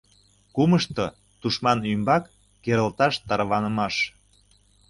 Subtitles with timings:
[0.55, 1.05] Кумышто—
[1.39, 2.23] тушман ӱмбак
[2.63, 3.95] керылташ тарванымаш.